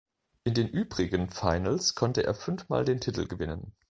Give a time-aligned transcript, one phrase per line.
[0.45, 3.73] In den übrigen Finals konnte er fünfmal den Titel gewinnen.